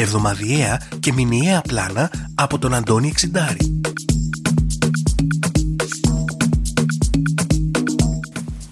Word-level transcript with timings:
Εβδομαδιαία 0.00 0.80
και 1.00 1.12
μηνιαία 1.12 1.60
πλάνα 1.60 2.10
από 2.34 2.58
τον 2.58 2.74
Αντώνη 2.74 3.08
Εξιντάρη. 3.08 3.80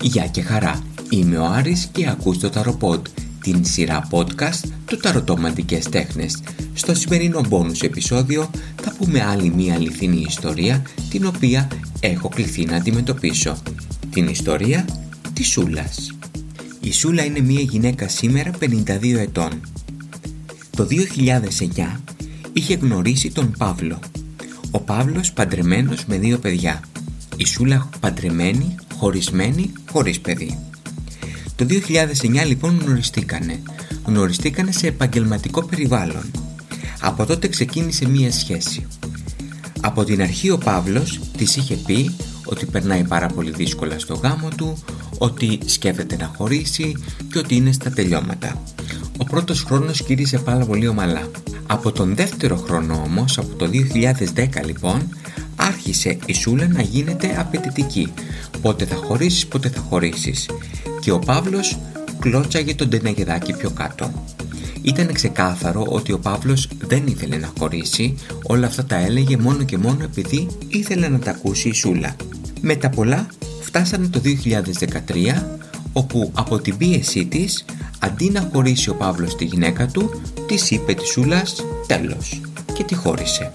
Γεια 0.01 0.27
και 0.27 0.42
χαρά, 0.42 0.82
είμαι 1.10 1.38
ο 1.38 1.45
Άρης 1.45 1.88
και 1.92 2.09
ακούς 2.09 2.38
το 2.38 2.51
Ταροποντ, 2.51 3.06
την 3.42 3.64
σειρά 3.64 4.09
podcast 4.10 4.68
του 4.87 4.96
Ταρωτομαντικές 4.96 5.88
Τέχνες. 5.88 6.42
Στο 6.74 6.95
σημερινό 6.95 7.40
bonus 7.51 7.82
επεισόδιο 7.82 8.51
θα 8.82 8.95
πούμε 8.98 9.24
άλλη 9.24 9.52
μία 9.54 9.74
αληθινή 9.74 10.24
ιστορία 10.29 10.82
την 11.10 11.26
οποία 11.26 11.68
έχω 12.01 12.29
κληθεί 12.29 12.65
να 12.65 12.76
αντιμετωπίσω. 12.76 13.56
Την 14.10 14.29
ιστορία 14.29 14.84
της 15.32 15.48
Σούλας. 15.48 16.12
Η 16.80 16.92
Σούλα 16.92 17.24
είναι 17.24 17.40
μία 17.40 17.60
γυναίκα 17.60 18.09
σήμερα 18.09 18.51
52 18.60 19.18
ετών. 19.18 19.60
Το 20.78 20.87
2009 20.91 22.00
είχε 22.52 22.74
γνωρίσει 22.74 23.30
τον 23.30 23.55
Παύλο. 23.59 23.98
Ο 24.71 24.80
Παύλος 24.80 25.32
παντρεμένος 25.32 26.04
με 26.04 26.18
δύο 26.18 26.38
παιδιά. 26.38 26.80
Η 27.37 27.46
Σούλα 27.46 27.88
παντρεμένη, 28.01 28.74
χωρισμένη, 28.96 29.73
χωρίς 29.90 30.21
παιδί. 30.21 30.59
Το 31.56 31.66
2009 31.68 32.46
λοιπόν 32.46 32.80
γνωριστήκανε. 32.84 33.62
Γνωριστήκανε 34.04 34.73
σε 34.73 34.87
επαγγελματικό 34.87 35.65
περιβάλλον. 35.65 36.30
Από 37.01 37.26
τότε 37.26 37.49
ξεκίνησε 37.49 38.09
μία 38.09 38.32
σχέση. 38.32 38.87
Από 39.80 40.04
την 40.04 40.23
αρχή 40.23 40.51
ο 40.51 40.59
Παύλος 40.59 41.21
της 41.37 41.56
είχε 41.56 41.74
πει 41.74 42.16
ότι 42.45 42.66
περνάει 42.66 43.04
πάρα 43.04 43.26
πολύ 43.26 43.51
δύσκολα 43.51 43.99
στο 43.99 44.15
γάμο 44.15 44.49
του, 44.56 44.79
ότι 45.18 45.59
σκέφτεται 45.65 46.16
να 46.16 46.32
χωρίσει 46.37 46.96
και 47.32 47.38
ότι 47.38 47.54
είναι 47.54 47.73
στα 47.73 47.90
τελειώματα. 47.90 48.62
Ο 49.29 49.30
πρώτος 49.30 49.62
χρόνος 49.62 50.02
κύρισε 50.02 50.38
πάρα 50.38 50.65
πολύ 50.65 50.88
ομαλά. 50.88 51.30
Από 51.66 51.93
τον 51.93 52.15
δεύτερο 52.15 52.57
χρόνο 52.57 53.02
όμως, 53.04 53.38
από 53.38 53.54
το 53.54 53.66
2010 53.66 54.65
λοιπόν, 54.65 55.09
άρχισε 55.57 56.18
η 56.26 56.34
Σούλα 56.34 56.68
να 56.68 56.82
γίνεται 56.82 57.37
απαιτητική. 57.38 58.12
Πότε 58.62 58.84
θα 58.84 58.95
χωρίσεις, 58.95 59.46
πότε 59.46 59.68
θα 59.68 59.80
χωρίσεις. 59.80 60.49
Και 61.01 61.10
ο 61.10 61.18
Παύλος 61.18 61.79
κλώτσαγε 62.18 62.74
τον 62.74 62.90
τενεγεδάκι 62.90 63.52
πιο 63.52 63.71
κάτω. 63.71 64.25
Ήταν 64.82 65.12
ξεκάθαρο 65.12 65.84
ότι 65.88 66.12
ο 66.12 66.19
Παύλος 66.19 66.69
δεν 66.78 67.06
ήθελε 67.06 67.37
να 67.37 67.53
χωρίσει, 67.59 68.15
όλα 68.43 68.66
αυτά 68.66 68.84
τα 68.84 68.97
έλεγε 68.97 69.37
μόνο 69.37 69.62
και 69.62 69.78
μόνο 69.78 70.04
επειδή 70.04 70.47
ήθελε 70.69 71.09
να 71.09 71.19
τα 71.19 71.31
ακούσει 71.31 71.69
η 71.69 71.75
Σούλα. 71.75 72.16
Με 72.60 72.76
τα 72.76 72.91
πολλά 72.91 73.26
φτάσανε 73.60 74.06
το 74.06 74.21
2013 74.21 75.43
όπου 75.93 76.31
από 76.34 76.59
την 76.59 76.76
πίεσή 76.76 77.26
της 77.26 77.65
αντί 77.99 78.31
να 78.31 78.50
χωρίσει 78.53 78.91
ο 78.91 78.94
Παύλος 78.94 79.37
τη 79.37 79.44
γυναίκα 79.44 79.87
του 79.87 80.21
της 80.47 80.71
είπε 80.71 80.94
της 80.94 81.09
Σούλας 81.09 81.65
τέλος 81.87 82.41
και 82.72 82.84
τη 82.84 82.94
χώρισε. 82.94 83.50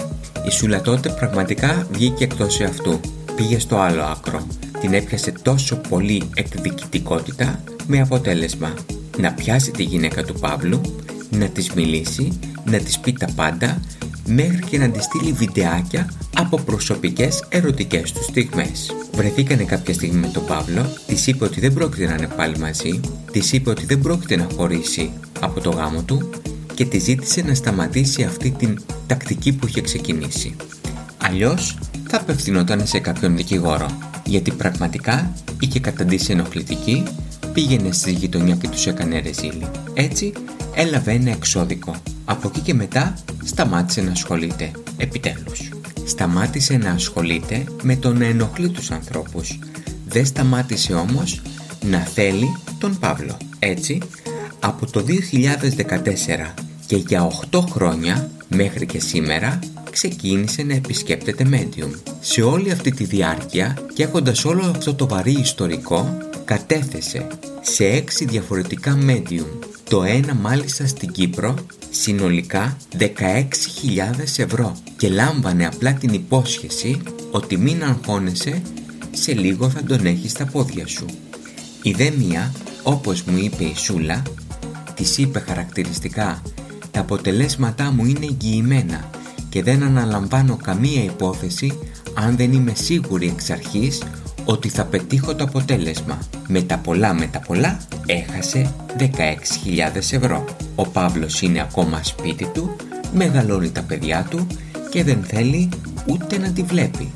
Η 0.47 0.51
Σούλα 0.51 0.81
τότε 0.81 1.09
πραγματικά 1.09 1.87
βγήκε 1.91 2.23
εκτός 2.23 2.61
αυτού. 2.61 2.99
Πήγε 3.35 3.59
στο 3.59 3.77
άλλο 3.77 4.01
άκρο. 4.01 4.47
Την 4.81 4.93
έπιασε 4.93 5.33
τόσο 5.41 5.75
πολύ 5.75 6.29
εκδικητικότητα 6.35 7.63
με 7.87 8.01
αποτέλεσμα 8.01 8.73
να 9.17 9.33
πιάσει 9.33 9.71
τη 9.71 9.83
γυναίκα 9.83 10.23
του 10.23 10.33
Παύλου, 10.39 10.81
να 11.29 11.45
της 11.45 11.73
μιλήσει, 11.73 12.39
να 12.65 12.77
της 12.77 12.99
πει 12.99 13.13
τα 13.13 13.27
πάντα 13.35 13.81
μέχρι 14.25 14.63
και 14.69 14.77
να 14.77 14.89
της 14.89 15.03
στείλει 15.03 15.31
βιντεάκια 15.31 16.09
από 16.33 16.57
προσωπικές 16.57 17.43
ερωτικές 17.49 18.11
τους 18.11 18.25
στιγμές. 18.25 18.91
Βρεθήκανε 19.13 19.63
κάποια 19.63 19.93
στιγμή 19.93 20.19
με 20.19 20.27
τον 20.27 20.45
Παύλο, 20.45 20.85
της 21.07 21.27
είπε 21.27 21.43
ότι 21.43 21.59
δεν 21.59 21.73
πρόκειται 21.73 22.05
να 22.05 22.13
είναι 22.13 22.27
πάλι 22.35 22.57
μαζί, 22.57 22.99
της 23.31 23.51
είπε 23.51 23.69
ότι 23.69 23.85
δεν 23.85 23.99
πρόκειται 23.99 24.35
να 24.35 24.47
χωρίσει 24.55 25.11
από 25.39 25.59
το 25.59 25.69
γάμο 25.69 26.01
του 26.01 26.29
και 26.73 26.85
τη 26.85 26.99
ζήτησε 26.99 27.41
να 27.41 27.53
σταματήσει 27.53 28.23
αυτή 28.23 28.51
την 28.51 28.79
τακτική 29.07 29.53
που 29.53 29.67
είχε 29.67 29.81
ξεκινήσει. 29.81 30.55
Αλλιώς 31.17 31.77
θα 32.09 32.17
απευθυνόταν 32.17 32.87
σε 32.87 32.99
κάποιον 32.99 33.35
δικηγόρο, 33.35 33.97
γιατί 34.25 34.51
πραγματικά 34.51 35.33
είχε 35.59 35.79
καταντήσει 35.79 36.31
ενοχλητική, 36.31 37.03
πήγαινε 37.53 37.91
στη 37.91 38.11
γειτονιά 38.11 38.55
και 38.55 38.67
τους 38.67 38.87
έκανε 38.87 39.19
ρεζίλι. 39.19 39.67
Έτσι 39.93 40.33
έλαβε 40.75 41.11
ένα 41.11 41.31
εξώδικο. 41.31 41.95
Από 42.25 42.47
εκεί 42.47 42.59
και 42.59 42.73
μετά 42.73 43.13
σταμάτησε 43.43 44.01
να 44.01 44.11
ασχολείται, 44.11 44.71
επιτέλους. 44.97 45.72
Σταμάτησε 46.05 46.77
να 46.77 46.91
ασχολείται 46.91 47.63
με 47.81 47.95
το 47.95 48.13
να 48.13 48.25
ενοχλεί 48.25 48.69
τους 48.69 48.91
ανθρώπους. 48.91 49.59
Δεν 50.07 50.25
σταμάτησε 50.25 50.93
όμως 50.93 51.41
να 51.81 51.99
θέλει 51.99 52.55
τον 52.77 52.99
Παύλο. 52.99 53.37
Έτσι, 53.59 54.01
από 54.59 54.91
το 54.91 55.03
2014 55.03 56.53
και 56.85 56.95
για 56.95 57.31
8 57.51 57.59
χρόνια 57.69 58.29
μέχρι 58.47 58.85
και 58.85 58.99
σήμερα 58.99 59.59
ξεκίνησε 59.91 60.63
να 60.63 60.73
επισκέπτεται 60.73 61.45
medium. 61.51 61.91
Σε 62.19 62.41
όλη 62.41 62.71
αυτή 62.71 62.91
τη 62.91 63.03
διάρκεια 63.03 63.77
και 63.93 64.03
έχοντας 64.03 64.45
όλο 64.45 64.61
αυτό 64.65 64.95
το 64.95 65.07
βαρύ 65.07 65.31
ιστορικό 65.31 66.17
κατέθεσε 66.45 67.27
σε 67.61 68.03
6 68.21 68.25
διαφορετικά 68.25 68.97
medium 69.07 69.47
το 69.93 70.03
ένα 70.03 70.33
μάλιστα 70.33 70.87
στην 70.87 71.11
Κύπρο 71.11 71.55
συνολικά 71.89 72.77
16.000 72.99 73.05
ευρώ 74.37 74.75
και 74.97 75.09
λάμβανε 75.09 75.65
απλά 75.65 75.93
την 75.93 76.13
υπόσχεση 76.13 77.01
ότι 77.31 77.57
μην 77.57 77.83
αγχώνεσαι, 77.83 78.61
σε 79.11 79.33
λίγο 79.33 79.69
θα 79.69 79.83
τον 79.83 80.05
έχεις 80.05 80.31
στα 80.31 80.45
πόδια 80.45 80.87
σου. 80.87 81.05
Η 81.81 81.91
δε 81.91 82.11
μία, 82.17 82.51
όπως 82.83 83.23
μου 83.23 83.37
είπε 83.37 83.63
η 83.63 83.75
Σούλα, 83.75 84.21
της 84.95 85.17
είπε 85.17 85.39
χαρακτηριστικά 85.39 86.41
«Τα 86.91 86.99
αποτελέσματά 86.99 87.91
μου 87.91 88.05
είναι 88.05 88.25
εγγυημένα 88.25 89.09
και 89.49 89.63
δεν 89.63 89.83
αναλαμβάνω 89.83 90.57
καμία 90.63 91.03
υπόθεση 91.03 91.79
αν 92.13 92.35
δεν 92.35 92.53
είμαι 92.53 92.73
σίγουρη 92.75 93.27
εξ 93.27 93.49
αρχής 93.49 94.01
ότι 94.45 94.69
θα 94.69 94.85
πετύχω 94.85 95.35
το 95.35 95.43
αποτέλεσμα. 95.43 96.19
Με 96.47 96.61
τα 96.61 96.77
πολλά 96.77 97.13
με 97.13 97.27
τα 97.27 97.39
πολλά 97.39 97.79
έχασε 98.05 98.73
16.000 98.97 99.05
ευρώ. 99.95 100.45
Ο 100.75 100.87
Παύλος 100.87 101.41
είναι 101.41 101.61
ακόμα 101.61 102.03
σπίτι 102.03 102.45
του, 102.53 102.75
μεγαλώνει 103.13 103.71
τα 103.71 103.81
παιδιά 103.81 104.27
του 104.29 104.47
και 104.89 105.03
δεν 105.03 105.23
θέλει 105.23 105.69
ούτε 106.07 106.37
να 106.37 106.51
τη 106.51 106.63
βλέπει. 106.63 107.11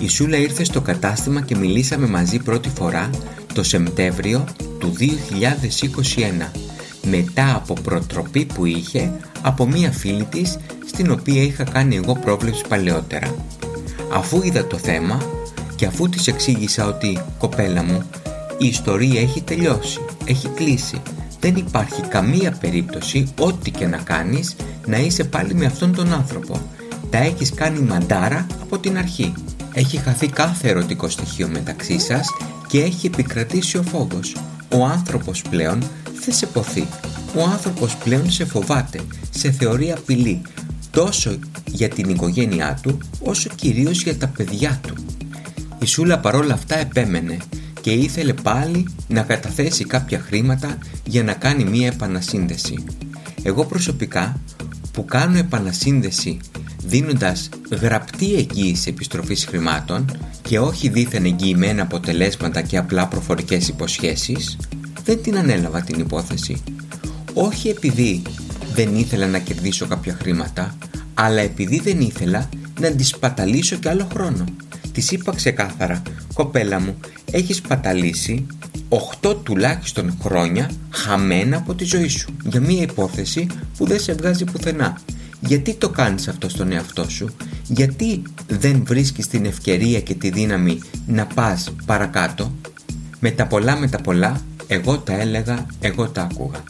Η 0.00 0.08
Σούλα 0.08 0.36
ήρθε 0.36 0.64
στο 0.64 0.80
κατάστημα 0.80 1.40
και 1.40 1.56
μιλήσαμε 1.56 2.06
μαζί 2.06 2.38
πρώτη 2.38 2.68
φορά 2.68 3.10
το 3.54 3.62
Σεπτέμβριο 3.62 4.44
του 4.78 4.92
2021 4.98 6.46
μετά 7.10 7.54
από 7.54 7.74
προτροπή 7.74 8.44
που 8.44 8.66
είχε 8.66 9.12
από 9.42 9.66
μία 9.66 9.92
φίλη 9.92 10.24
της 10.24 10.58
στην 10.86 11.10
οποία 11.10 11.42
είχα 11.42 11.64
κάνει 11.64 11.96
εγώ 11.96 12.14
πρόβλεψη 12.14 12.62
παλαιότερα. 12.68 13.34
Αφού 14.12 14.40
είδα 14.42 14.66
το 14.66 14.76
θέμα 14.76 15.22
και 15.82 15.88
αφού 15.88 16.08
της 16.08 16.26
εξήγησα 16.26 16.86
ότι 16.86 17.18
«Κοπέλα 17.38 17.82
μου, 17.82 18.02
η 18.58 18.66
ιστορία 18.66 19.20
έχει 19.20 19.42
τελειώσει, 19.42 20.00
έχει 20.24 20.48
κλείσει. 20.48 21.02
Δεν 21.40 21.56
υπάρχει 21.56 22.00
καμία 22.00 22.56
περίπτωση, 22.60 23.32
ό,τι 23.38 23.70
και 23.70 23.86
να 23.86 23.96
κάνεις, 23.96 24.56
να 24.86 24.98
είσαι 24.98 25.24
πάλι 25.24 25.54
με 25.54 25.66
αυτόν 25.66 25.94
τον 25.94 26.12
άνθρωπο. 26.12 26.60
Τα 27.10 27.18
έχεις 27.18 27.54
κάνει 27.54 27.78
μαντάρα 27.80 28.46
από 28.62 28.78
την 28.78 28.98
αρχή. 28.98 29.32
Έχει 29.72 29.96
χαθεί 29.96 30.28
κάθε 30.28 30.68
ερωτικό 30.68 31.08
στοιχείο 31.08 31.48
μεταξύ 31.48 31.98
σας 31.98 32.28
και 32.68 32.82
έχει 32.82 33.06
επικρατήσει 33.06 33.78
ο 33.78 33.82
φόβος. 33.82 34.36
Ο 34.74 34.84
άνθρωπος 34.84 35.42
πλέον 35.42 35.82
δεν 36.24 36.34
σε 36.34 36.46
ποθεί. 36.46 36.86
Ο 37.36 37.42
άνθρωπος 37.42 37.96
πλέον 37.96 38.30
σε 38.30 38.44
φοβάται, 38.44 39.00
σε 39.30 39.50
θεωρεί 39.50 39.92
απειλή, 39.92 40.42
τόσο 40.90 41.38
για 41.66 41.88
την 41.88 42.10
οικογένειά 42.10 42.78
του, 42.82 42.98
όσο 43.22 43.50
κυρίως 43.54 44.02
για 44.02 44.16
τα 44.16 44.28
παιδιά 44.28 44.80
του. 44.86 44.94
Η 45.82 45.86
Σούλα 45.86 46.18
παρόλα 46.18 46.54
αυτά 46.54 46.78
επέμενε 46.78 47.36
και 47.80 47.90
ήθελε 47.90 48.32
πάλι 48.32 48.88
να 49.08 49.22
καταθέσει 49.22 49.84
κάποια 49.84 50.20
χρήματα 50.20 50.78
για 51.06 51.22
να 51.22 51.32
κάνει 51.32 51.64
μία 51.64 51.86
επανασύνδεση. 51.86 52.84
Εγώ 53.42 53.64
προσωπικά 53.64 54.40
που 54.92 55.04
κάνω 55.04 55.38
επανασύνδεση 55.38 56.38
δίνοντας 56.84 57.48
γραπτή 57.70 58.34
εγγύηση 58.34 58.88
επιστροφής 58.88 59.44
χρημάτων 59.44 60.04
και 60.42 60.58
όχι 60.58 60.88
δίθεν 60.88 61.24
εγγυημένα 61.24 61.82
αποτελέσματα 61.82 62.62
και 62.62 62.76
απλά 62.76 63.08
προφορικές 63.08 63.68
υποσχέσεις, 63.68 64.56
δεν 65.04 65.22
την 65.22 65.38
ανέλαβα 65.38 65.80
την 65.80 66.00
υπόθεση. 66.00 66.62
Όχι 67.34 67.68
επειδή 67.68 68.22
δεν 68.74 68.96
ήθελα 68.96 69.26
να 69.26 69.38
κερδίσω 69.38 69.86
κάποια 69.86 70.16
χρήματα, 70.20 70.78
αλλά 71.14 71.40
επειδή 71.40 71.80
δεν 71.80 72.00
ήθελα 72.00 72.48
να 72.80 72.90
τη 72.90 73.04
σπαταλήσω 73.04 73.76
κι 73.76 73.88
άλλο 73.88 74.08
χρόνο. 74.12 74.44
Της 74.92 75.10
είπα 75.10 75.34
ξεκάθαρα, 75.34 76.02
κοπέλα 76.34 76.80
μου, 76.80 76.96
έχεις 77.30 77.60
παταλήσει 77.60 78.46
8 79.20 79.36
τουλάχιστον 79.42 80.18
χρόνια 80.22 80.70
χαμένα 80.90 81.56
από 81.56 81.74
τη 81.74 81.84
ζωή 81.84 82.08
σου 82.08 82.34
για 82.44 82.60
μια 82.60 82.82
υπόθεση 82.82 83.46
που 83.76 83.86
δεν 83.86 84.00
σε 84.00 84.12
βγάζει 84.12 84.44
πουθενά. 84.44 84.98
Γιατί 85.40 85.74
το 85.74 85.88
κάνεις 85.88 86.28
αυτό 86.28 86.48
στον 86.48 86.72
εαυτό 86.72 87.08
σου, 87.08 87.34
γιατί 87.66 88.22
δεν 88.48 88.82
βρίσκεις 88.86 89.28
την 89.28 89.44
ευκαιρία 89.44 90.00
και 90.00 90.14
τη 90.14 90.30
δύναμη 90.30 90.80
να 91.06 91.26
πας 91.26 91.74
παρακάτω; 91.86 92.52
Με 93.20 93.30
τα 93.30 93.46
πολλά 93.46 93.76
με 93.76 93.88
τα 93.88 94.00
πολλά, 94.00 94.40
εγώ 94.66 94.98
τα 94.98 95.20
έλεγα, 95.20 95.66
εγώ 95.80 96.08
τα 96.08 96.22
άκουγα. 96.22 96.62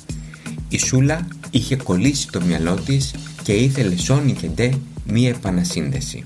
Η 0.69 0.78
Σούλα 0.78 1.26
είχε 1.50 1.76
κολλήσει 1.76 2.28
το 2.30 2.40
μυαλό 2.40 2.74
της 2.74 3.14
και 3.42 3.52
ήθελε 3.52 3.96
σόνι 3.96 4.32
και 4.32 4.46
ντε 4.46 4.72
μία 5.06 5.28
επανασύνδεση. 5.28 6.24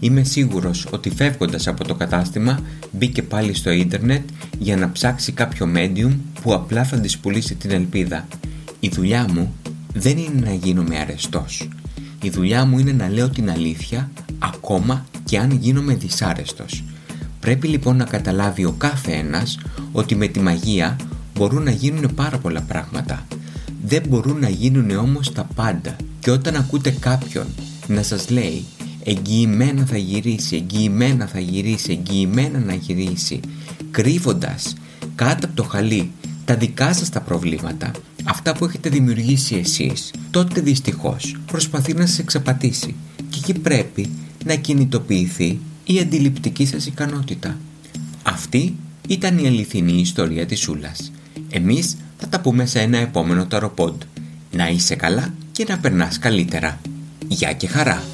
Είμαι 0.00 0.22
σίγουρος 0.22 0.86
ότι 0.90 1.10
φεύγοντας 1.10 1.66
από 1.66 1.84
το 1.84 1.94
κατάστημα 1.94 2.60
μπήκε 2.92 3.22
πάλι 3.22 3.54
στο 3.54 3.70
ίντερνετ 3.70 4.28
για 4.58 4.76
να 4.76 4.92
ψάξει 4.92 5.32
κάποιο 5.32 5.68
medium 5.74 6.12
που 6.42 6.54
απλά 6.54 6.84
θα 6.84 7.00
της 7.00 7.18
πουλήσει 7.18 7.54
την 7.54 7.70
ελπίδα. 7.70 8.26
Η 8.80 8.88
δουλειά 8.88 9.26
μου 9.32 9.54
δεν 9.94 10.18
είναι 10.18 10.40
να 10.46 10.52
γίνομαι 10.52 10.98
αρεστός. 10.98 11.68
Η 12.22 12.30
δουλειά 12.30 12.64
μου 12.64 12.78
είναι 12.78 12.92
να 12.92 13.08
λέω 13.08 13.28
την 13.28 13.50
αλήθεια 13.50 14.10
ακόμα 14.38 15.06
και 15.24 15.38
αν 15.38 15.50
γίνομαι 15.50 15.94
δυσάρεστος. 15.94 16.84
Πρέπει 17.40 17.68
λοιπόν 17.68 17.96
να 17.96 18.04
καταλάβει 18.04 18.64
ο 18.64 18.74
κάθε 18.78 19.12
ένας 19.12 19.58
ότι 19.92 20.14
με 20.14 20.26
τη 20.26 20.40
μαγεία 20.40 20.96
μπορούν 21.34 21.62
να 21.62 21.70
γίνουν 21.70 22.14
πάρα 22.14 22.38
πολλά 22.38 22.60
πράγματα. 22.60 23.26
Δεν 23.86 24.02
μπορούν 24.08 24.40
να 24.40 24.48
γίνουν 24.48 24.90
όμως 24.90 25.32
τα 25.32 25.46
πάντα 25.54 25.96
και 26.20 26.30
όταν 26.30 26.56
ακούτε 26.56 26.90
κάποιον 26.90 27.46
να 27.86 28.02
σας 28.02 28.30
λέει 28.30 28.64
εγγυημένα 29.04 29.86
θα 29.86 29.96
γυρίσει, 29.96 30.56
εγγυημένα 30.56 31.26
θα 31.26 31.40
γυρίσει, 31.40 31.92
εγγυημένα 31.92 32.58
να 32.58 32.74
γυρίσει 32.74 33.40
κρύβοντας 33.90 34.74
κάτω 35.14 35.46
από 35.46 35.56
το 35.56 35.62
χαλί 35.62 36.10
τα 36.44 36.56
δικά 36.56 36.92
σας 36.92 37.08
τα 37.08 37.20
προβλήματα 37.20 37.90
αυτά 38.24 38.54
που 38.54 38.64
έχετε 38.64 38.88
δημιουργήσει 38.88 39.54
εσείς 39.54 40.10
τότε 40.30 40.60
δυστυχώς 40.60 41.36
προσπαθεί 41.46 41.94
να 41.94 42.06
σας 42.06 42.18
εξαπατήσει 42.18 42.94
και 43.28 43.38
εκεί 43.38 43.58
πρέπει 43.58 44.10
να 44.44 44.54
κινητοποιηθεί 44.54 45.58
η 45.84 45.98
αντιληπτική 45.98 46.66
σας 46.66 46.86
ικανότητα. 46.86 47.58
Αυτή 48.22 48.74
ήταν 49.08 49.38
η 49.38 49.46
αληθινή 49.46 50.00
ιστορία 50.00 50.46
της 50.46 50.60
Σούλας. 50.60 51.12
Εμείς 51.50 51.96
θα 52.18 52.28
τα 52.28 52.40
πούμε 52.40 52.66
σε 52.66 52.80
ένα 52.80 52.98
επόμενο 52.98 53.46
ταροπόντ. 53.46 54.02
Να 54.52 54.68
είσαι 54.68 54.94
καλά 54.94 55.34
και 55.52 55.66
να 55.68 55.78
περνάς 55.78 56.18
καλύτερα. 56.18 56.80
Γεια 57.28 57.52
και 57.52 57.66
χαρά! 57.66 58.13